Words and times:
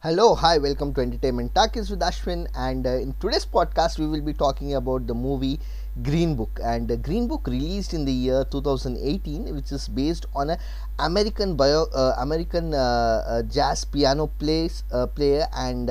Hello, 0.00 0.34
hi, 0.34 0.58
welcome 0.58 0.92
to 0.94 1.00
Entertainment 1.00 1.54
Talkies 1.54 1.88
with 1.90 2.00
Ashwin. 2.00 2.48
And 2.54 2.86
uh, 2.86 2.90
in 2.90 3.14
today's 3.20 3.46
podcast, 3.46 3.98
we 3.98 4.06
will 4.06 4.22
be 4.22 4.32
talking 4.32 4.74
about 4.74 5.06
the 5.06 5.14
movie 5.14 5.60
Green 6.02 6.36
Book. 6.36 6.60
And 6.62 6.90
uh, 6.90 6.96
Green 6.96 7.28
Book 7.28 7.46
released 7.46 7.94
in 7.94 8.04
the 8.04 8.12
year 8.12 8.44
2018, 8.50 9.54
which 9.54 9.72
is 9.72 9.88
based 9.88 10.26
on 10.34 10.50
a 10.50 10.58
American 11.00 11.54
bio, 11.56 11.84
uh, 11.94 12.14
American 12.18 12.74
uh, 12.74 13.22
uh, 13.26 13.42
jazz 13.42 13.84
piano 13.84 14.26
plays, 14.26 14.82
uh, 14.92 15.06
player 15.06 15.46
and 15.54 15.88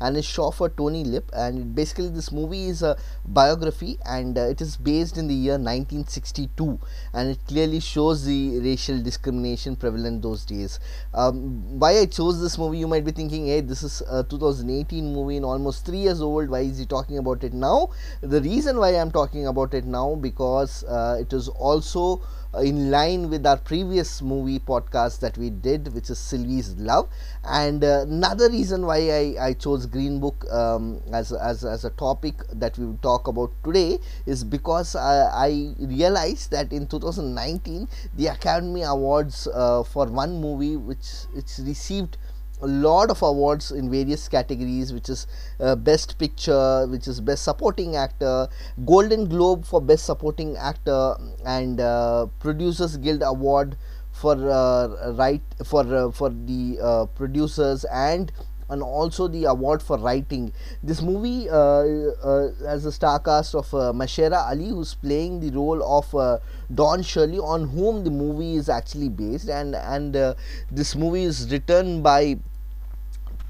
and 0.00 0.16
his 0.16 0.24
chauffeur 0.24 0.68
Tony 0.68 1.04
Lip. 1.04 1.30
And 1.32 1.74
basically, 1.74 2.08
this 2.08 2.32
movie 2.32 2.66
is 2.66 2.82
a 2.82 2.96
biography, 3.24 3.98
and 4.04 4.36
it 4.36 4.60
is 4.60 4.76
based 4.76 5.16
in 5.16 5.28
the 5.28 5.34
year 5.34 5.58
1962, 5.58 6.80
and 7.14 7.30
it 7.30 7.38
clearly 7.46 7.78
shows 7.78 8.24
the 8.24 8.58
racial 8.60 9.00
discrimination 9.00 9.76
prevalent 9.76 10.22
those 10.22 10.44
days. 10.44 10.80
Um, 11.14 11.78
why 11.78 11.98
I 11.98 12.06
chose 12.06 12.40
this 12.40 12.58
movie, 12.58 12.78
you 12.78 12.88
might 12.88 13.04
be 13.04 13.12
thinking, 13.12 13.46
hey, 13.46 13.60
this 13.60 13.84
is 13.84 14.02
a 14.10 14.24
2018 14.24 15.12
movie 15.12 15.36
and 15.36 15.44
almost 15.44 15.86
three 15.86 15.98
years 15.98 16.20
old. 16.20 16.48
Why 16.50 16.60
is 16.60 16.78
he 16.78 16.86
talking 16.86 17.18
about 17.18 17.44
it 17.44 17.52
now? 17.52 17.90
The 18.22 18.40
reason 18.40 18.78
why 18.78 18.90
I'm 18.90 19.12
talking 19.12 19.31
about 19.34 19.72
it 19.74 19.84
now 19.84 20.14
because 20.14 20.84
it 21.18 21.32
is 21.32 21.48
also 21.48 22.22
in 22.60 22.90
line 22.90 23.30
with 23.30 23.46
our 23.46 23.56
previous 23.56 24.20
movie 24.20 24.58
podcast 24.58 25.20
that 25.20 25.38
we 25.38 25.48
did, 25.48 25.92
which 25.94 26.10
is 26.10 26.18
Sylvie's 26.18 26.74
Love. 26.76 27.08
And 27.44 27.82
uh, 27.82 28.04
another 28.06 28.50
reason 28.50 28.84
why 28.84 28.96
I, 29.10 29.46
I 29.48 29.52
chose 29.54 29.86
Green 29.86 30.20
Book 30.20 30.44
um, 30.52 31.00
as, 31.12 31.32
as, 31.32 31.64
as 31.64 31.84
a 31.84 31.90
topic 31.90 32.34
that 32.52 32.76
we 32.76 32.84
will 32.86 32.98
talk 33.02 33.26
about 33.26 33.52
today 33.64 33.98
is 34.26 34.44
because 34.44 34.94
I, 34.94 35.46
I 35.48 35.74
realized 35.78 36.50
that 36.50 36.72
in 36.72 36.86
2019 36.86 37.88
the 38.16 38.26
Academy 38.26 38.82
Awards 38.82 39.48
uh, 39.54 39.82
for 39.82 40.06
one 40.06 40.40
movie 40.40 40.76
which, 40.76 41.24
which 41.32 41.58
received 41.60 42.18
a 42.62 42.66
lot 42.66 43.10
of 43.10 43.20
awards 43.22 43.72
in 43.72 43.90
various 43.90 44.28
categories 44.28 44.92
which 44.92 45.08
is 45.08 45.26
uh, 45.60 45.74
best 45.74 46.18
picture 46.18 46.86
which 46.86 47.08
is 47.08 47.20
best 47.20 47.44
supporting 47.44 47.96
actor 47.96 48.48
golden 48.84 49.28
globe 49.28 49.64
for 49.64 49.80
best 49.80 50.06
supporting 50.06 50.56
actor 50.56 51.16
and 51.44 51.80
uh, 51.80 52.26
producers 52.38 52.96
guild 52.96 53.22
award 53.24 53.76
for 54.12 54.36
uh, 54.50 55.12
right 55.12 55.42
for 55.64 55.82
uh, 55.94 56.10
for 56.10 56.30
the 56.30 56.78
uh, 56.80 57.06
producers 57.06 57.84
and 57.84 58.32
and 58.68 58.82
also 58.82 59.28
the 59.28 59.44
award 59.44 59.82
for 59.82 59.98
writing. 59.98 60.50
This 60.82 61.02
movie 61.02 61.50
uh, 61.50 61.54
uh, 61.54 62.48
has 62.64 62.86
a 62.86 62.92
star 62.92 63.18
cast 63.18 63.54
of 63.54 63.66
uh, 63.74 63.92
Mahershala 63.92 64.48
Ali, 64.48 64.68
who's 64.68 64.94
playing 64.94 65.40
the 65.40 65.50
role 65.50 65.82
of 65.82 66.40
Don 66.74 67.02
Shirley, 67.02 67.38
on 67.38 67.68
whom 67.68 68.02
the 68.02 68.10
movie 68.10 68.54
is 68.54 68.70
actually 68.70 69.10
based, 69.10 69.50
and 69.50 69.74
and 69.74 70.14
this 70.70 70.94
movie 70.96 71.24
is 71.24 71.50
written 71.50 72.00
by 72.00 72.38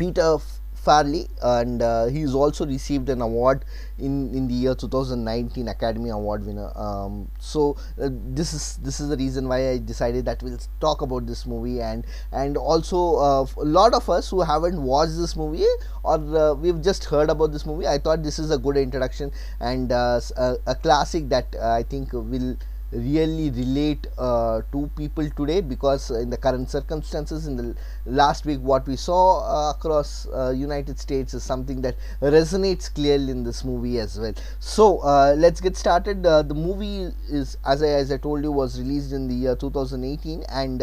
Peter 0.02 0.36
Farrelly, 0.84 1.28
and 1.42 1.80
uh, 1.80 2.06
he's 2.06 2.34
also 2.34 2.66
received 2.66 3.08
an 3.08 3.20
award 3.20 3.64
in, 4.00 4.34
in 4.34 4.48
the 4.48 4.54
year 4.54 4.74
2019 4.74 5.68
Academy 5.68 6.10
Award 6.10 6.44
winner. 6.44 6.72
Um, 6.76 7.30
so 7.38 7.76
uh, 8.02 8.08
this 8.10 8.52
is 8.52 8.78
this 8.78 8.98
is 8.98 9.08
the 9.08 9.16
reason 9.16 9.46
why 9.46 9.70
I 9.70 9.78
decided 9.78 10.24
that 10.24 10.42
we'll 10.42 10.58
talk 10.80 11.02
about 11.02 11.26
this 11.26 11.46
movie 11.46 11.80
and 11.80 12.04
and 12.32 12.56
also 12.56 13.16
uh, 13.28 13.46
a 13.58 13.64
lot 13.64 13.94
of 13.94 14.10
us 14.10 14.28
who 14.28 14.40
haven't 14.40 14.82
watched 14.82 15.16
this 15.16 15.36
movie 15.36 15.70
or 16.02 16.16
uh, 16.36 16.54
we've 16.54 16.82
just 16.82 17.04
heard 17.04 17.30
about 17.30 17.52
this 17.52 17.64
movie. 17.64 17.86
I 17.86 17.98
thought 17.98 18.24
this 18.24 18.40
is 18.40 18.50
a 18.50 18.58
good 18.58 18.76
introduction 18.76 19.30
and 19.60 19.92
uh, 19.92 20.20
a, 20.36 20.56
a, 20.66 20.74
classic 20.74 21.28
that 21.28 21.54
uh, 21.60 21.70
I 21.70 21.84
think 21.84 22.12
will 22.12 22.56
really 22.92 23.50
relate 23.50 24.06
uh, 24.18 24.60
to 24.70 24.90
people 24.96 25.28
today 25.30 25.60
because 25.60 26.10
in 26.10 26.30
the 26.30 26.36
current 26.36 26.68
circumstances 26.70 27.46
in 27.46 27.56
the 27.56 27.74
last 28.06 28.44
week 28.44 28.60
what 28.60 28.86
we 28.86 28.96
saw 28.96 29.40
uh, 29.40 29.70
across 29.70 30.26
uh, 30.28 30.50
united 30.50 30.98
states 30.98 31.34
is 31.34 31.42
something 31.42 31.80
that 31.80 31.96
resonates 32.20 32.92
clearly 32.92 33.30
in 33.30 33.42
this 33.42 33.64
movie 33.64 33.98
as 33.98 34.18
well. 34.18 34.34
So 34.60 34.98
uh, 34.98 35.34
let's 35.36 35.60
get 35.60 35.76
started. 35.76 36.24
Uh, 36.26 36.42
the 36.42 36.54
movie 36.54 37.12
is 37.28 37.56
as 37.64 37.82
I, 37.82 37.88
as 37.88 38.12
I 38.12 38.16
told 38.16 38.42
you 38.42 38.52
was 38.52 38.78
released 38.78 39.12
in 39.12 39.28
the 39.28 39.34
year 39.34 39.56
2018 39.56 40.44
and 40.48 40.82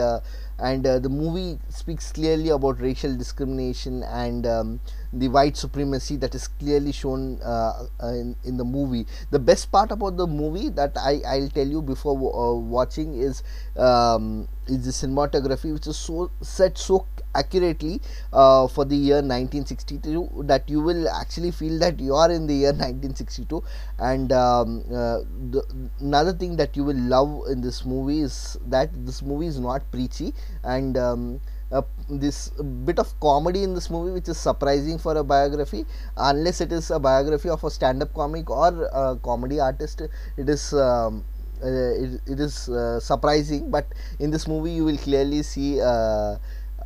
uh, 0.60 0.66
and 0.66 0.84
the 0.84 1.10
movie 1.10 1.60
speaks 1.70 2.12
clearly 2.12 2.50
about 2.50 2.80
racial 2.82 3.16
discrimination 3.16 4.04
and 4.04 4.46
um, 4.46 4.80
the 5.14 5.28
white 5.28 5.58
supremacy 5.58 6.16
that 6.18 6.36
is 6.36 6.48
clearly 6.48 6.92
shown 6.92 7.40
uh, 7.42 7.86
in, 8.04 8.36
in 8.44 8.58
the 8.58 8.66
movie. 8.66 9.06
The 9.32 9.40
best 9.40 9.72
part 9.72 9.92
about 9.92 10.18
the 10.18 10.28
movie 10.28 10.70
that 10.70 10.96
i 10.98 11.22
i'll 11.28 11.50
tell 11.50 11.68
you 11.68 11.82
before 11.82 12.16
uh, 12.16 12.54
watching 12.56 13.16
is 13.16 13.44
um, 13.78 14.48
is 14.68 14.86
the 14.86 14.92
cinematography 14.92 15.74
which 15.74 15.88
is 15.88 15.98
so 15.98 16.30
set 16.42 16.78
so 16.78 17.06
accurately 17.36 18.02
uh, 18.34 18.68
for 18.68 18.86
the 18.86 18.96
year 18.96 19.22
1962 19.22 20.44
that 20.46 20.70
you 20.70 20.82
will 20.82 21.08
actually 21.10 21.52
feel 21.52 21.78
that 21.80 22.00
you 22.00 22.16
are 22.16 22.32
in 22.32 22.48
the 22.48 22.54
year 22.54 22.72
1962 22.72 23.64
and 24.00 24.32
um, 24.32 24.84
uh, 24.90 25.20
the, 25.52 25.64
another 26.00 26.34
thing 26.34 26.56
that 26.56 26.76
you 26.76 26.84
will 26.84 26.98
love 26.98 27.44
in 27.50 27.62
this 27.62 27.86
movie 27.86 28.22
is 28.22 28.58
that 28.68 28.90
this 29.06 29.22
movie 29.22 29.48
is 29.48 29.60
not 29.60 29.90
preachy. 29.92 30.34
And 30.64 30.98
um, 30.98 31.42
uh, 31.72 31.82
this 32.10 32.50
bit 32.86 33.00
of 33.00 33.20
comedy 33.20 33.64
in 33.64 33.74
this 33.74 33.90
movie 33.90 34.12
which 34.12 34.28
is 34.28 34.38
surprising 34.38 34.98
for 34.98 35.16
a 35.18 35.24
biography 35.24 35.86
unless 36.18 36.62
it 36.62 36.72
is 36.72 36.90
a 36.90 37.00
biography 37.00 37.50
of 37.50 37.64
a 37.64 37.70
stand-up 37.70 38.12
comic 38.14 38.50
or 38.50 38.90
a 38.92 39.16
comedy 39.22 39.60
artist 39.60 40.02
it 40.02 40.50
is 40.50 40.74
um, 40.74 41.24
uh, 41.62 41.68
it, 41.68 42.22
it 42.26 42.40
is 42.40 42.70
uh, 42.70 43.00
surprising. 43.00 43.70
But 43.70 43.88
in 44.20 44.32
this 44.32 44.48
movie 44.48 44.72
you 44.72 44.86
will 44.86 44.98
clearly 44.98 45.44
see 45.44 45.82
uh, 45.82 46.38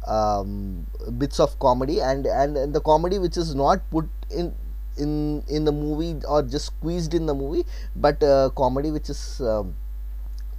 um, 0.08 0.86
bits 1.18 1.40
of 1.40 1.58
comedy 1.60 2.00
and, 2.02 2.26
and 2.26 2.58
and 2.58 2.74
the 2.74 2.82
comedy 2.82 3.20
which 3.20 3.38
is 3.38 3.56
not 3.56 3.90
put 3.92 4.10
in 4.30 4.54
in 4.98 5.44
in 5.48 5.66
the 5.66 5.72
movie 5.72 6.16
or 6.28 6.42
just 6.42 6.68
squeezed 6.68 7.14
in 7.14 7.26
the 7.26 7.34
movie 7.34 7.66
but 7.96 8.22
uh, 8.24 8.50
comedy 8.56 8.92
which 8.92 9.10
is 9.10 9.42
um, 9.42 9.76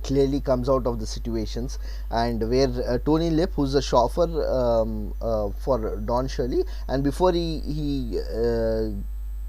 clearly 0.03 0.41
comes 0.41 0.69
out 0.69 0.87
of 0.87 0.99
the 1.01 1.07
situations 1.07 1.79
and 2.11 2.49
where 2.51 2.69
uh, 2.87 2.99
Tony 2.99 3.31
Lip 3.31 3.53
who's 3.55 3.75
a 3.75 3.83
chauffeur 3.83 4.29
um, 4.47 5.15
uh, 5.23 5.51
for 5.51 5.97
Don 5.97 6.29
Shirley 6.29 6.65
and 6.89 7.03
before 7.03 7.33
he 7.33 7.61
he 7.61 8.19
uh, 8.21 8.91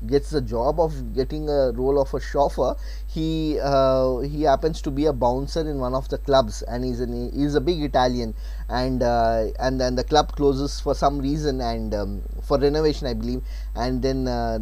gets 0.07 0.29
the 0.29 0.41
job 0.41 0.79
of 0.79 1.13
getting 1.13 1.50
a 1.50 1.72
role 1.72 2.00
of 2.00 2.13
a 2.13 2.19
chauffeur 2.19 2.75
he 3.07 3.57
uh, 3.61 4.19
he 4.19 4.44
happens 4.44 4.81
to 4.81 4.91
be 4.91 5.06
a 5.06 5.13
bouncer 5.13 5.61
in 5.61 5.79
one 5.79 5.94
of 5.95 6.07
the 6.09 6.17
clubs 6.17 6.61
and 6.63 6.83
he's 6.83 7.00
an 7.00 7.31
he's 7.33 7.56
a 7.56 7.61
big 7.61 7.81
Italian 7.81 8.33
and 8.69 9.01
uh, 9.01 9.47
and 9.59 9.79
then 9.79 9.95
the 9.95 10.03
club 10.03 10.31
closes 10.33 10.79
for 10.79 10.94
some 10.94 11.19
reason 11.19 11.61
and 11.61 11.94
um, 11.94 12.22
for 12.44 12.59
renovation 12.59 13.07
I 13.07 13.13
believe 13.13 13.41
and 13.75 14.01
then 14.01 14.28
uh, 14.28 14.59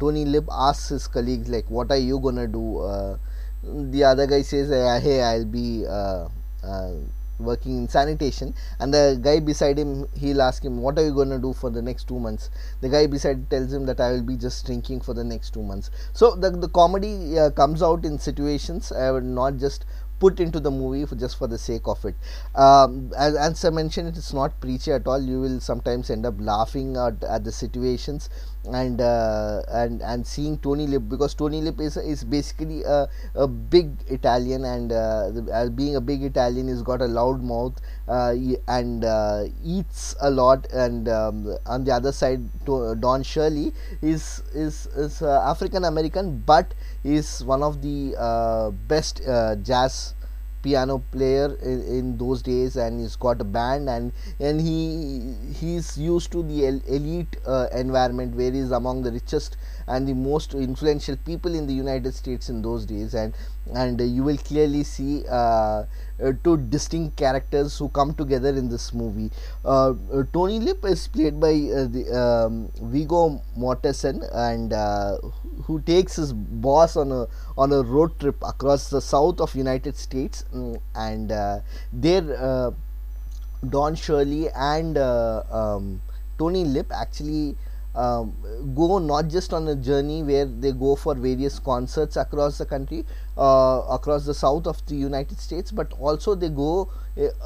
Tony 0.00 0.24
Lip 0.24 0.48
asks 0.50 0.88
his 0.90 1.06
colleagues 1.08 1.48
like 1.48 1.68
what 1.68 1.90
are 1.90 1.96
you 1.98 2.18
gonna 2.20 2.46
do? 2.46 3.18
The 3.62 4.04
other 4.04 4.26
guy 4.26 4.42
says 4.42 4.68
hey 5.02 5.20
i'll 5.20 5.44
be 5.44 5.84
uh, 5.86 6.28
uh, 6.62 6.92
working 7.38 7.78
in 7.78 7.88
sanitation 7.88 8.54
and 8.80 8.92
the 8.92 9.18
guy 9.22 9.38
beside 9.40 9.78
him 9.78 10.06
he'll 10.14 10.42
ask 10.42 10.64
him 10.64 10.80
what 10.80 10.98
are 10.98 11.04
you 11.04 11.14
going 11.14 11.30
to 11.30 11.38
do 11.38 11.52
for 11.52 11.70
the 11.70 11.82
next 11.82 12.08
two 12.08 12.18
months 12.18 12.50
the 12.80 12.88
guy 12.88 13.06
beside 13.06 13.48
tells 13.50 13.72
him 13.72 13.86
that 13.86 14.00
i 14.00 14.10
will 14.12 14.22
be 14.22 14.36
just 14.36 14.66
drinking 14.66 15.00
for 15.00 15.14
the 15.14 15.24
next 15.24 15.50
two 15.54 15.62
months 15.62 15.90
so 16.12 16.34
the, 16.34 16.50
the 16.50 16.68
comedy 16.68 17.38
uh, 17.38 17.50
comes 17.50 17.82
out 17.82 18.04
in 18.04 18.18
situations 18.18 18.90
uh, 18.92 19.18
not 19.20 19.56
just 19.56 19.84
put 20.18 20.40
into 20.40 20.60
the 20.60 20.70
movie 20.70 21.04
for 21.06 21.14
just 21.14 21.38
for 21.38 21.46
the 21.46 21.58
sake 21.58 21.86
of 21.86 22.04
it. 22.04 22.14
Um, 22.54 23.12
as, 23.16 23.36
as, 23.36 23.64
I 23.64 23.70
mentioned, 23.70 24.08
it's 24.16 24.32
not 24.32 24.60
preachy 24.60 24.92
at 24.92 25.06
all. 25.06 25.20
You 25.22 25.40
will 25.40 25.60
sometimes 25.60 26.10
end 26.10 26.26
up 26.26 26.34
laughing 26.38 26.96
at, 26.96 27.22
at 27.24 27.44
the 27.44 27.52
situations 27.52 28.28
and 28.66 29.00
uh, 29.00 29.62
and 29.68 30.02
and 30.02 30.26
seeing 30.26 30.58
Tony 30.58 30.86
Lip 30.86 31.02
because 31.08 31.34
Tony 31.34 31.60
Lip 31.60 31.80
is 31.80 31.96
is 31.96 32.24
basically 32.24 32.82
a, 32.82 33.08
a 33.34 33.46
big 33.46 33.90
Italian 34.08 34.64
and 34.64 34.92
uh, 34.92 35.30
as 35.52 35.70
being 35.70 35.96
a 35.96 36.00
big 36.00 36.22
Italian, 36.22 36.68
he's 36.68 36.82
got 36.82 37.00
a 37.00 37.06
loud 37.06 37.42
mouth 37.42 37.74
uh, 38.08 38.34
and 38.66 39.04
uh, 39.04 39.44
eats 39.64 40.14
a 40.20 40.30
lot. 40.30 40.66
And 40.72 41.08
um, 41.08 41.56
on 41.66 41.84
the 41.84 41.92
other 41.92 42.12
side, 42.12 42.42
Don 42.66 43.22
Shirley 43.22 43.72
is 44.02 44.42
is 44.54 44.86
is 44.96 45.22
uh, 45.22 45.42
African 45.46 45.84
American, 45.84 46.42
but 46.44 46.74
is 47.04 47.44
one 47.44 47.62
of 47.62 47.80
the 47.80 48.14
uh, 48.18 48.70
best 48.88 49.22
jazz 49.62 50.14
piano 50.62 50.98
player 51.12 51.56
in, 51.62 51.82
in, 51.82 52.18
those 52.18 52.42
days 52.42 52.76
and 52.76 53.00
he's 53.00 53.16
got 53.16 53.40
a 53.40 53.44
band 53.44 53.88
and 53.88 54.12
and 54.40 54.60
he 54.60 55.34
he's 55.54 55.96
used 55.96 56.32
to 56.32 56.42
the 56.42 56.66
elite 56.66 57.36
uh, 57.46 57.66
environment 57.72 58.34
where 58.34 58.50
he's 58.50 58.70
among 58.70 59.02
the 59.02 59.12
richest 59.12 59.56
and 59.86 60.06
the 60.06 60.14
most 60.14 60.54
influential 60.54 61.16
people 61.24 61.54
in 61.54 61.66
the 61.66 61.72
United 61.72 62.14
States 62.14 62.48
in 62.48 62.60
those 62.62 62.84
days 62.84 63.14
and 63.14 63.34
and 63.74 64.00
uh, 64.00 64.04
you 64.04 64.22
will 64.22 64.38
clearly 64.38 64.82
see 64.82 65.24
uh, 65.28 65.84
uh, 66.22 66.32
two 66.42 66.56
distinct 66.56 67.16
characters 67.16 67.76
who 67.78 67.88
come 67.90 68.14
together 68.14 68.48
in 68.48 68.68
this 68.68 68.92
movie. 68.92 69.30
Uh, 69.64 69.94
uh, 70.12 70.22
Tony 70.32 70.58
Lip 70.58 70.84
is 70.84 71.06
played 71.08 71.38
by 71.38 71.52
the 71.52 72.06
um, 72.12 72.70
Viggo 72.82 73.42
Mortensen 73.56 74.22
and 74.32 74.72
who 75.64 75.80
takes 75.82 76.16
his 76.16 76.32
boss 76.32 76.96
on 76.96 77.12
a 77.12 77.26
on 77.56 77.72
a 77.72 77.82
road 77.82 78.18
trip 78.18 78.36
across 78.42 78.90
the 78.90 79.00
south 79.00 79.40
of 79.40 79.54
United 79.54 79.96
States 79.96 80.44
mm, 80.54 80.80
and 80.94 81.30
there 81.92 82.72
Don 83.68 83.94
Shirley 83.96 84.48
and 84.50 84.96
um, 84.98 86.00
Tony 86.38 86.64
Lip 86.64 86.92
actually 86.94 87.56
um, 87.94 88.32
go 88.76 88.98
not 88.98 89.28
just 89.28 89.52
on 89.52 89.66
a 89.66 89.74
journey 89.74 90.22
where 90.22 90.44
they 90.44 90.70
go 90.70 90.94
for 90.94 91.14
various 91.14 91.58
concerts 91.58 92.16
across 92.16 92.58
the 92.58 92.66
country, 92.66 93.04
uh, 93.36 93.82
across 93.90 94.24
the 94.24 94.34
south 94.34 94.66
of 94.66 94.84
the 94.86 94.94
United 94.94 95.40
States, 95.40 95.72
but 95.72 95.92
also 95.94 96.36
they 96.36 96.48
go 96.48 96.88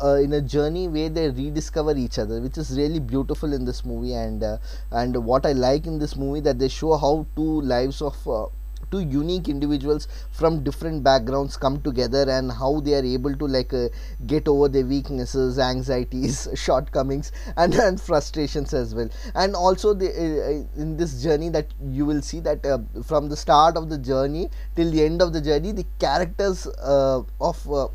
uh, 0.05 0.17
in 0.17 0.35
a 0.35 0.43
journey 0.43 0.89
where 0.89 1.09
they 1.09 1.31
rediscover 1.31 1.97
each 1.97 2.19
other, 2.19 2.41
which 2.41 2.59
is 2.59 2.77
really 2.77 3.01
beautiful 3.01 3.55
in 3.55 3.65
this 3.65 3.85
movie. 3.85 4.13
And 4.13 4.43
uh, 4.43 4.59
and 4.91 5.25
what 5.25 5.47
I 5.47 5.53
like 5.53 5.87
in 5.87 5.99
this 5.99 6.17
movie 6.17 6.41
that 6.41 6.59
they 6.59 6.69
show 6.69 6.97
how 6.99 7.27
two 7.35 7.63
lives 7.63 8.03
of 8.03 8.29
uh, 8.29 8.47
two 8.93 9.01
unique 9.01 9.49
individuals 9.49 10.07
from 10.31 10.63
different 10.63 11.03
backgrounds 11.03 11.57
come 11.57 11.81
together 11.83 12.25
and 12.29 12.53
how 12.53 12.81
they 12.81 12.95
are 12.95 13.05
able 13.05 13.35
to 13.35 13.47
like 13.47 13.73
uh, 13.75 13.89
get 14.27 14.47
over 14.47 14.69
their 14.69 14.85
weaknesses 14.85 15.59
anxieties 15.59 16.47
shortcomings 16.55 17.33
and, 17.57 17.75
and 17.75 18.01
frustrations 18.01 18.73
as 18.75 18.95
well 18.95 19.09
and 19.35 19.57
also 19.57 19.93
the, 19.95 20.09
uh, 20.09 20.81
in 20.83 20.97
this 20.97 21.23
journey 21.23 21.49
that 21.49 21.67
you 21.99 22.05
will 22.05 22.23
see 22.23 22.41
that 22.41 22.65
uh, 22.67 22.79
from 23.03 23.29
the 23.29 23.37
start 23.37 23.77
of 23.77 23.89
the 23.89 23.99
journey 23.99 24.49
till 24.77 24.91
the 24.91 25.03
end 25.03 25.21
of 25.21 25.33
the 25.33 25.41
journey 25.41 25.73
the 25.73 25.87
characters 25.99 26.67
uh, 26.67 27.21
of 27.41 27.73
uh, 27.73 27.89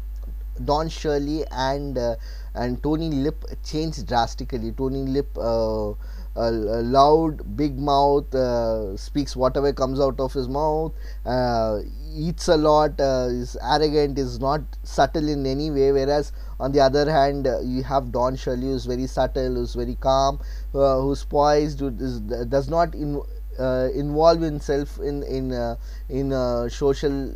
Don 0.64 0.90
Shirley 0.90 1.46
and 1.52 1.98
uh, 1.98 2.16
and 2.56 2.82
Tony 2.82 3.10
Lip 3.10 3.46
changed 3.64 4.08
drastically. 4.08 4.72
Tony 4.72 5.06
Lip 5.06 5.30
loud, 6.38 7.58
big 7.58 7.78
mouth, 7.80 8.34
uh, 8.34 8.96
speaks 8.98 9.36
whatever 9.36 9.74
comes 9.74 10.00
out 10.00 10.20
of 10.20 10.34
his 10.34 10.48
mouth, 10.48 10.94
uh, 11.26 11.80
eats 12.16 12.48
a 12.48 12.58
lot, 12.58 13.00
uh, 13.00 13.28
is 13.30 13.58
arrogant, 13.62 14.18
is 14.18 14.40
not 14.40 14.62
subtle 14.84 15.28
in 15.28 15.46
any 15.46 15.70
way. 15.72 15.92
Whereas 15.92 16.32
on 16.60 16.72
the 16.72 16.80
other 16.80 17.10
hand, 17.12 17.48
uh, 17.48 17.60
you 17.62 17.84
have 17.84 18.12
Don 18.12 18.36
Shirley, 18.36 18.68
who's 18.68 18.86
very 18.86 19.08
subtle, 19.08 19.56
who's 19.56 19.76
very 19.76 19.96
calm, 19.96 20.40
uh, 20.74 21.00
who's 21.02 21.24
poised, 21.24 21.80
who 21.80 21.92
does 21.92 22.70
not 22.70 22.94
in, 22.96 23.22
involve 23.60 24.42
himself 24.42 25.00
in 25.00 25.24
in 25.24 25.78
in 26.10 26.32
social 26.70 27.32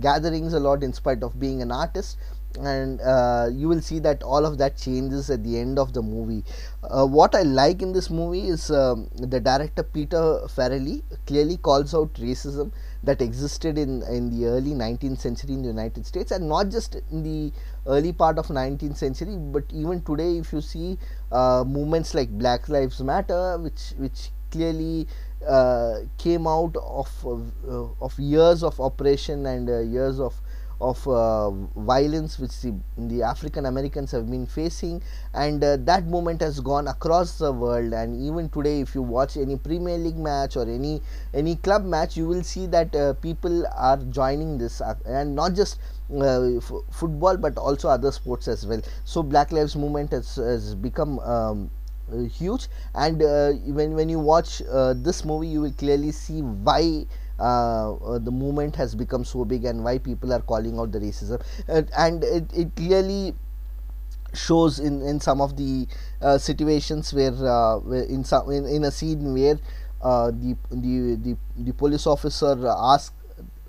gatherings 0.00 0.52
a 0.52 0.60
lot, 0.60 0.82
in 0.82 0.92
spite 0.92 1.22
of 1.22 1.38
being 1.38 1.62
an 1.62 1.70
artist 1.70 2.18
and 2.58 3.00
uh, 3.00 3.48
you 3.50 3.68
will 3.68 3.80
see 3.80 3.98
that 3.98 4.22
all 4.22 4.44
of 4.44 4.58
that 4.58 4.76
changes 4.76 5.30
at 5.30 5.42
the 5.44 5.58
end 5.58 5.78
of 5.78 5.92
the 5.92 6.02
movie. 6.02 6.44
Uh, 6.82 7.06
what 7.06 7.34
I 7.34 7.42
like 7.42 7.82
in 7.82 7.92
this 7.92 8.10
movie 8.10 8.48
is 8.48 8.70
um, 8.70 9.08
the 9.14 9.40
director 9.40 9.82
Peter 9.82 10.40
Farrelly 10.46 11.02
clearly 11.26 11.56
calls 11.56 11.94
out 11.94 12.12
racism 12.14 12.72
that 13.02 13.20
existed 13.20 13.78
in 13.78 14.02
in 14.02 14.30
the 14.30 14.46
early 14.46 14.72
19th 14.72 15.18
century 15.18 15.54
in 15.54 15.62
the 15.62 15.68
United 15.68 16.06
States 16.06 16.30
and 16.30 16.48
not 16.48 16.68
just 16.70 16.96
in 17.10 17.22
the 17.22 17.52
early 17.86 18.12
part 18.12 18.38
of 18.38 18.46
19th 18.46 18.96
century 18.96 19.36
but 19.36 19.64
even 19.72 20.00
today 20.02 20.38
if 20.38 20.52
you 20.52 20.60
see 20.60 20.98
uh, 21.32 21.64
movements 21.66 22.14
like 22.14 22.30
Black 22.30 22.68
Lives 22.68 23.00
Matter 23.00 23.58
which 23.58 23.94
which 23.96 24.30
clearly 24.52 25.08
uh, 25.46 26.00
came 26.18 26.46
out 26.46 26.76
of 26.76 27.08
uh, 27.26 28.04
of 28.04 28.18
years 28.18 28.62
of 28.62 28.78
oppression 28.78 29.46
and 29.46 29.68
uh, 29.68 29.80
years 29.80 30.20
of 30.20 30.34
of 30.82 31.06
uh, 31.06 31.50
violence 31.80 32.40
which 32.40 32.60
the, 32.60 32.74
the, 32.98 33.22
African 33.22 33.66
Americans 33.66 34.10
have 34.10 34.28
been 34.28 34.46
facing. 34.46 35.00
And 35.32 35.62
uh, 35.62 35.76
that 35.82 36.06
movement 36.06 36.40
has 36.42 36.58
gone 36.58 36.88
across 36.88 37.38
the 37.38 37.52
world. 37.52 37.92
And 37.92 38.20
even 38.26 38.48
today 38.48 38.80
if 38.80 38.94
you 38.94 39.02
watch 39.02 39.36
any 39.36 39.56
Premier 39.56 39.96
League 39.96 40.18
match 40.18 40.56
or 40.56 40.62
any 40.62 41.00
any 41.32 41.54
club 41.56 41.84
match 41.84 42.16
you 42.16 42.26
will 42.26 42.42
see 42.42 42.66
that 42.66 42.94
uh, 42.96 43.14
people 43.14 43.64
are 43.76 43.96
joining 44.10 44.58
this 44.58 44.82
and 45.06 45.36
not 45.36 45.54
just 45.54 45.78
football 46.10 47.36
but 47.36 47.56
also 47.56 47.88
other 47.88 48.10
sports 48.10 48.48
as 48.48 48.66
well. 48.66 48.82
So 49.04 49.22
black 49.22 49.52
lives 49.52 49.76
movement 49.76 50.10
has, 50.10 50.34
has 50.34 50.74
become 50.74 51.20
um, 51.20 51.70
huge. 52.30 52.68
And 52.94 53.20
when 53.74 53.94
when 53.94 54.08
you 54.08 54.18
watch 54.18 54.58
this 54.94 55.24
movie 55.24 55.48
you 55.48 55.60
will 55.62 55.72
clearly 55.72 56.12
see 56.12 56.40
why 56.42 57.06
uh, 57.42 57.94
uh, 57.94 58.18
the 58.20 58.30
movement 58.30 58.76
has 58.76 58.94
become 58.94 59.24
so 59.24 59.44
big 59.44 59.64
and 59.64 59.82
why 59.82 59.98
people 59.98 60.32
are 60.32 60.40
calling 60.40 60.78
out 60.78 60.92
the 60.92 61.00
racism. 61.00 61.42
And, 61.66 61.90
and 61.96 62.22
it, 62.22 62.44
it 62.54 62.76
clearly 62.76 63.34
shows 64.32 64.78
in 64.78 65.02
in 65.02 65.18
some 65.18 65.40
of 65.40 65.56
the 65.56 65.86
uh, 66.22 66.38
situations 66.38 67.12
where, 67.12 67.34
uh, 67.34 67.80
in 68.06 68.22
some 68.24 68.50
in, 68.50 68.64
in 68.66 68.84
a 68.84 68.90
scene 68.90 69.34
where 69.34 69.58
uh, 70.02 70.30
the, 70.30 70.56
the 70.70 71.16
the 71.16 71.36
the 71.58 71.72
police 71.72 72.06
officer 72.06 72.54
asks 72.68 73.16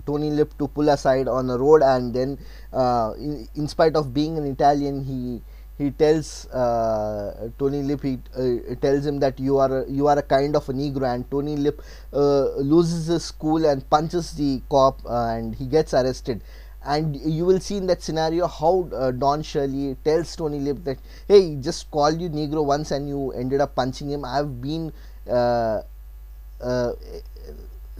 Tony 0.06 0.30
Lip 0.30 0.54
to 0.60 0.68
pull 0.68 0.90
aside 0.90 1.28
on 1.28 1.50
a 1.50 1.57
road 1.57 1.81
and 1.81 2.13
then 2.13 2.38
uh, 2.74 3.13
in, 3.18 3.48
in 3.56 3.68
spite 3.68 3.95
of 3.95 4.13
being 4.13 4.38
an 4.38 4.45
Italian 4.45 5.04
he 5.04 5.42
he 5.77 5.89
tells 5.91 6.47
uh, 6.47 7.49
Tony 7.57 7.81
Lip 7.81 8.01
he 8.03 8.19
uh, 8.37 8.75
tells 8.81 9.05
him 9.05 9.19
that 9.19 9.39
you 9.39 9.57
are 9.57 9.83
a, 9.83 9.89
you 9.89 10.07
are 10.07 10.17
a 10.17 10.21
kind 10.21 10.55
of 10.55 10.67
a 10.69 10.73
Negro 10.73 11.13
and 11.13 11.29
Tony 11.31 11.55
Lip 11.55 11.81
uh, 12.13 12.55
loses 12.57 13.07
his 13.07 13.31
cool 13.31 13.65
and 13.65 13.89
punches 13.89 14.33
the 14.33 14.61
cop 14.69 14.99
uh, 15.05 15.27
and 15.29 15.55
he 15.55 15.65
gets 15.65 15.93
arrested. 15.93 16.41
And 16.85 17.15
you 17.15 17.45
will 17.45 17.59
see 17.59 17.77
in 17.77 17.87
that 17.87 18.03
scenario 18.03 18.45
how 18.45 18.89
uh, 18.93 19.11
Don 19.11 19.41
Shirley 19.41 19.95
tells 20.03 20.35
Tony 20.35 20.59
Lip 20.59 20.83
that 20.83 20.97
hey 21.27 21.55
just 21.55 21.89
called 21.89 22.19
you 22.21 22.29
Negro 22.29 22.65
once 22.65 22.91
and 22.91 23.07
you 23.07 23.31
ended 23.31 23.61
up 23.61 23.73
punching 23.73 24.09
him. 24.09 24.25
I've 24.25 24.61
been 24.61 24.91
uh, 25.29 25.81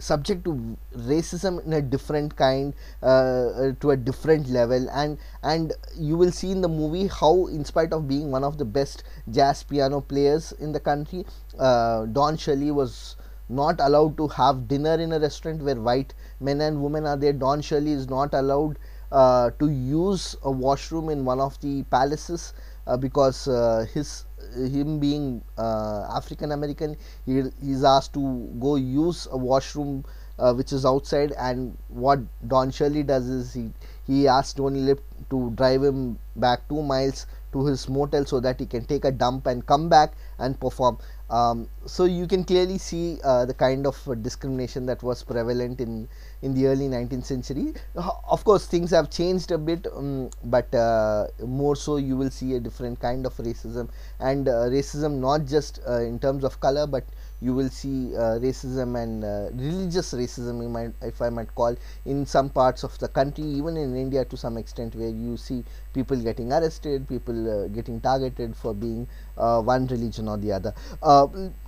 subject 0.04 0.44
to 0.44 0.76
racism 1.10 1.64
in 1.66 1.72
a 1.72 1.82
different 1.82 2.36
kind 2.36 2.74
uh, 3.02 3.06
uh, 3.06 3.72
to 3.80 3.90
a 3.92 3.96
different 3.96 4.48
level. 4.48 4.88
And 4.90 5.18
and 5.42 5.72
you 5.96 6.16
will 6.16 6.32
see 6.32 6.50
in 6.50 6.60
the 6.60 6.68
movie 6.68 7.06
how 7.06 7.46
in 7.46 7.64
spite 7.64 7.92
of 7.92 8.06
being 8.08 8.30
one 8.30 8.44
of 8.44 8.58
the 8.58 8.64
best 8.64 9.04
jazz 9.30 9.62
piano 9.62 10.00
players 10.00 10.52
in 10.52 10.72
the 10.72 10.80
country 10.80 11.24
uh, 11.58 12.06
Don 12.06 12.36
Shirley 12.36 12.70
was 12.70 13.16
not 13.48 13.80
allowed 13.80 14.16
to 14.16 14.28
have 14.28 14.66
dinner 14.68 14.94
in 14.94 15.12
a 15.12 15.18
restaurant 15.20 15.62
where 15.62 15.76
white 15.76 16.14
men 16.40 16.60
and 16.60 16.82
women 16.82 17.06
are 17.06 17.16
there. 17.16 17.32
Don 17.32 17.60
Shirley 17.60 17.92
is 17.92 18.08
not 18.08 18.34
allowed 18.34 18.78
to 19.14 19.68
use 19.70 20.36
a 20.42 20.50
washroom 20.50 21.08
in 21.08 21.24
one 21.24 21.40
of 21.40 21.60
the 21.60 21.82
palaces 21.84 22.52
uh, 22.86 22.96
because 22.96 23.48
uh, 23.48 23.86
his 23.92 24.26
him 24.54 24.98
being 25.00 25.42
uh, 25.58 26.06
African 26.14 26.52
American, 26.52 26.96
he 27.26 27.38
is 27.38 27.84
asked 27.84 28.12
to 28.14 28.48
go 28.60 28.76
use 28.76 29.26
a 29.30 29.36
washroom 29.36 30.04
uh, 30.38 30.52
which 30.52 30.72
is 30.72 30.84
outside. 30.84 31.32
And 31.32 31.76
what 31.88 32.20
Don 32.48 32.70
Shirley 32.70 33.02
does 33.02 33.28
is 33.28 33.52
he 33.54 33.70
he 34.06 34.28
asks 34.28 34.52
Tony 34.54 34.80
Lip 34.80 35.02
to 35.30 35.50
drive 35.54 35.82
him 35.82 36.18
back 36.36 36.68
two 36.68 36.82
miles 36.82 37.26
to 37.54 37.64
his 37.64 37.88
motel 37.88 38.26
so 38.26 38.40
that 38.40 38.60
he 38.60 38.66
can 38.66 38.84
take 38.84 39.04
a 39.06 39.10
dump 39.10 39.46
and 39.46 39.66
come 39.66 39.88
back 39.88 40.12
and 40.38 40.60
perform. 40.60 40.98
Um, 41.30 41.68
so 41.86 42.04
you 42.04 42.26
can 42.26 42.44
clearly 42.44 42.76
see 42.76 43.18
uh, 43.24 43.46
the 43.46 43.54
kind 43.54 43.86
of 43.86 43.96
uh, 44.06 44.14
discrimination 44.14 44.84
that 44.86 45.02
was 45.02 45.22
prevalent 45.22 45.80
in 45.80 46.06
in 46.42 46.52
the 46.52 46.66
early 46.66 46.88
19th 46.88 47.24
century. 47.24 47.72
Of 47.96 48.44
course, 48.44 48.66
things 48.66 48.90
have 48.90 49.10
changed 49.10 49.50
a 49.50 49.56
bit, 49.56 49.86
um, 49.96 50.28
but 50.44 50.74
uh, 50.74 51.28
more 51.46 51.76
so 51.76 51.96
you 51.96 52.18
will 52.18 52.30
see 52.30 52.54
a 52.54 52.60
different 52.60 53.00
kind 53.00 53.24
of 53.24 53.34
racism 53.38 53.88
and 54.20 54.48
uh, 54.48 54.68
racism 54.76 55.18
not 55.20 55.46
just 55.46 55.80
uh, 55.88 56.00
in 56.00 56.18
terms 56.18 56.44
of 56.44 56.60
color, 56.60 56.86
but 56.86 57.04
you 57.44 57.52
will 57.52 57.68
see 57.68 58.16
uh, 58.16 58.38
racism 58.44 58.96
and 59.02 59.24
uh, 59.24 59.50
religious 59.52 60.12
racism 60.14 60.92
if 61.02 61.20
I 61.20 61.28
might 61.28 61.54
call 61.54 61.76
in 62.06 62.24
some 62.24 62.48
parts 62.48 62.84
of 62.84 62.98
the 62.98 63.08
country 63.08 63.44
even 63.44 63.76
in 63.76 63.94
India 63.96 64.24
to 64.24 64.36
some 64.36 64.56
extent 64.56 64.94
where 64.94 65.10
you 65.10 65.36
see 65.36 65.62
people 65.92 66.16
getting 66.16 66.52
arrested 66.52 67.06
people 67.08 67.38
uh, 67.54 67.68
getting 67.68 68.00
targeted 68.00 68.56
for 68.56 68.72
being 68.74 69.06
one 69.36 69.86
religion 69.88 70.28
or 70.28 70.36
the 70.38 70.52
other. 70.52 70.72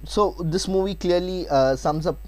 So 0.04 0.37
this 0.40 0.66
movie 0.68 0.95
clearly 0.95 1.47
sums 1.76 2.06
up 2.06 2.18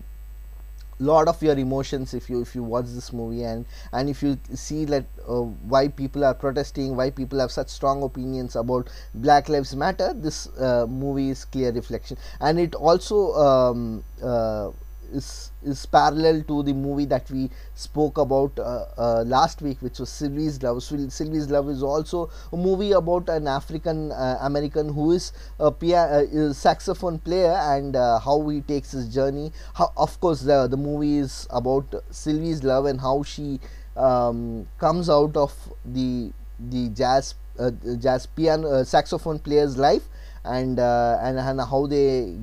lot 0.98 1.28
of 1.28 1.40
your 1.42 1.56
emotions 1.56 2.12
if 2.12 2.28
you 2.28 2.40
if 2.40 2.54
you 2.54 2.62
watch 2.62 2.86
this 2.86 3.12
movie 3.12 3.44
and 3.44 3.64
and 3.92 4.08
if 4.08 4.22
you 4.22 4.38
see 4.52 4.84
that 4.84 5.04
uh, 5.28 5.42
why 5.72 5.86
people 5.88 6.24
are 6.24 6.34
protesting 6.34 6.96
why 6.96 7.08
people 7.10 7.38
have 7.38 7.52
such 7.52 7.68
strong 7.68 8.02
opinions 8.02 8.56
about 8.56 8.88
black 9.14 9.48
lives 9.48 9.76
matter 9.76 10.12
this 10.12 10.48
uh, 10.58 10.86
movie 10.88 11.30
is 11.30 11.44
clear 11.44 11.70
reflection. 11.72 12.16
And 12.40 12.58
it 12.58 12.74
also 12.74 13.32
um, 13.34 14.04
uh, 14.22 14.70
is 15.12 15.52
is 15.62 15.84
parallel 15.86 16.42
to 16.42 16.62
the 16.62 16.72
movie 16.72 17.04
that 17.06 17.30
we 17.30 17.50
spoke 17.74 18.18
about 18.18 18.58
uh, 18.58 18.84
uh, 18.96 19.24
last 19.26 19.62
week 19.62 19.80
which 19.80 19.98
was 19.98 20.08
Sylvie's 20.08 20.62
Love. 20.62 20.82
Sylvie's 20.82 21.50
Love 21.50 21.68
is 21.68 21.82
also 21.82 22.30
a 22.52 22.56
movie 22.56 22.92
about 22.92 23.28
an 23.28 23.48
African 23.48 24.12
uh, 24.12 24.38
American 24.40 24.92
who 24.92 25.12
is 25.12 25.32
a 25.58 25.70
piano, 25.70 26.52
saxophone 26.52 27.18
player 27.18 27.52
and 27.52 27.96
uh, 27.96 28.18
how 28.18 28.46
he 28.48 28.60
takes 28.60 28.92
his 28.92 29.12
journey. 29.12 29.52
How, 29.74 29.92
of 29.96 30.20
course 30.20 30.40
the, 30.40 30.66
the 30.68 30.76
movie 30.76 31.18
is 31.18 31.46
about 31.50 31.94
Sylvie's 32.10 32.62
Love 32.62 32.86
and 32.86 33.00
how 33.00 33.22
she 33.22 33.60
um, 33.96 34.66
comes 34.78 35.10
out 35.10 35.36
of 35.36 35.52
the 35.84 36.32
the 36.60 36.88
jazz 36.90 37.34
uh, 37.58 37.70
jazz 37.98 38.26
piano 38.26 38.68
uh, 38.68 38.84
saxophone 38.84 39.38
player's 39.38 39.76
life 39.76 40.08
and, 40.44 40.78
and 40.78 41.38
and 41.38 41.60
how 41.60 41.86
they 41.86 42.36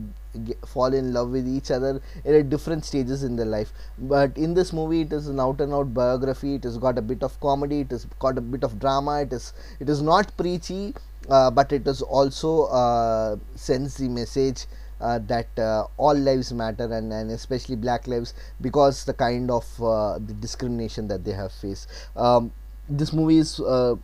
get, 0.43 0.67
fall 0.67 0.93
in 0.93 1.13
love 1.13 1.29
with 1.29 1.47
each 1.47 1.71
other 1.71 2.01
at 2.25 2.49
different 2.49 2.85
stages 2.85 3.23
in 3.23 3.35
their 3.35 3.45
life. 3.45 3.71
But 3.97 4.37
in 4.37 4.53
this 4.53 4.73
movie 4.73 5.01
it 5.01 5.13
is 5.13 5.27
an 5.27 5.39
out 5.39 5.61
and 5.61 5.73
out 5.73 5.93
biography. 5.93 6.55
It 6.55 6.63
has 6.63 6.77
got 6.77 6.97
a 6.97 7.01
bit 7.01 7.23
of 7.23 7.39
comedy. 7.39 7.81
It 7.81 7.91
has 7.91 8.05
got 8.19 8.37
a 8.37 8.41
bit 8.41 8.63
of 8.63 8.79
drama. 8.79 9.21
It 9.21 9.33
is 9.33 9.53
it 9.79 9.89
is 9.89 10.01
not 10.01 10.35
preachy 10.37 10.93
uh, 11.29 11.51
but 11.51 11.71
it 11.71 11.87
is 11.87 12.01
also 12.01 12.65
uh, 12.65 13.37
sends 13.55 13.95
the 13.95 14.07
message 14.07 14.65
uh, 15.01 15.19
that 15.27 15.47
uh, 15.59 15.85
all 15.97 16.13
lives 16.13 16.53
matter 16.53 16.85
and, 16.85 17.11
and 17.11 17.31
especially 17.31 17.75
black 17.75 18.07
lives 18.07 18.33
because 18.61 19.05
the 19.05 19.13
kind 19.13 19.51
of 19.51 19.65
uh, 19.81 20.17
the 20.19 20.33
discrimination 20.33 21.07
that 21.07 21.23
they 21.23 21.31
have 21.33 21.51
faced. 21.51 21.89
Um, 22.15 22.51
this 22.87 23.11
movie 23.11 23.37
is 23.37 23.59
uh, 23.59 23.95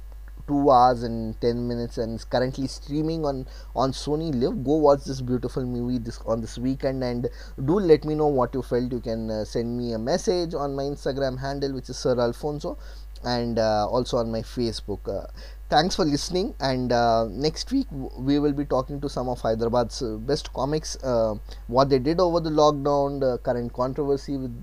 2 0.48 0.70
hours 0.72 1.04
and 1.04 1.40
10 1.42 1.68
minutes 1.68 1.98
and 1.98 2.16
is 2.16 2.26
currently 2.26 2.68
streaming 2.68 3.26
on 3.26 3.46
on 3.76 3.92
sony 3.92 4.34
live. 4.34 4.64
Go 4.64 4.76
watch 4.88 5.04
this 5.04 5.22
beautiful 5.22 5.66
movie 5.66 5.98
this 5.98 6.20
on 6.26 6.42
this 6.42 6.58
weekend 6.58 7.04
and 7.04 7.30
do 7.66 7.80
let 7.80 8.06
me 8.06 8.16
know 8.16 8.28
what 8.28 8.54
you 8.54 8.62
felt. 8.62 8.92
You 8.92 9.00
can 9.00 9.30
uh, 9.30 9.46
send 9.46 9.78
me 9.78 9.94
a 9.94 10.00
message 10.00 10.54
on 10.54 10.76
my 10.76 10.84
instagram 10.84 11.40
handle 11.40 11.74
which 11.74 11.90
is 11.90 11.98
sir 11.98 12.20
alfonso 12.20 12.78
and 13.24 13.60
uh, 13.60 13.88
also 13.88 14.18
on 14.18 14.32
my 14.32 14.42
facebook 14.42 15.08
uh, 15.08 15.28
thanks 15.72 15.96
for 15.96 16.04
listening 16.04 16.54
and 16.60 16.92
uh, 16.92 17.26
next 17.32 17.72
week 17.72 17.88
we 18.18 18.40
will 18.40 18.52
be 18.52 18.66
talking 18.66 19.00
to 19.00 19.08
some 19.08 19.30
of 19.30 19.40
hyderabad's 19.40 20.02
uh, 20.02 20.18
best 20.32 20.52
comics 20.52 20.98
uh, 21.02 21.34
what 21.68 21.90
they 21.90 21.98
did 21.98 22.20
over 22.20 22.42
the 22.42 22.50
lockdown 22.50 23.22
the 23.22 23.38
current 23.38 23.72
controversy 23.72 24.36
with 24.36 24.54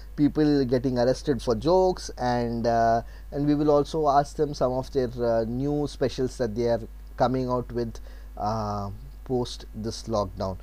people 0.16 0.64
getting 0.64 0.98
arrested 0.98 1.42
for 1.42 1.54
jokes 1.54 2.10
and 2.16 2.66
uh, 2.66 3.02
and 3.32 3.46
we 3.46 3.54
will 3.54 3.70
also 3.70 4.08
ask 4.08 4.36
them 4.36 4.54
some 4.54 4.72
of 4.72 4.90
their 4.92 5.10
uh, 5.22 5.44
new 5.44 5.86
specials 5.86 6.38
that 6.38 6.54
they 6.54 6.68
are 6.76 6.80
coming 7.18 7.50
out 7.50 7.70
with 7.72 8.00
uh, 8.38 8.88
post 9.24 9.66
this 9.74 10.04
lockdown. 10.04 10.56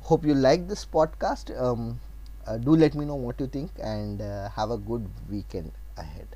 Hope 0.00 0.26
you 0.26 0.34
like 0.34 0.66
this 0.66 0.84
podcast. 0.84 1.56
Um, 1.62 2.00
do 2.64 2.74
let 2.74 2.96
me 2.96 3.04
know 3.04 3.14
what 3.14 3.38
you 3.38 3.46
think 3.46 3.70
and 3.80 4.20
have 4.20 4.72
a 4.72 4.78
good 4.78 5.08
weekend 5.30 5.70
ahead 5.96 6.26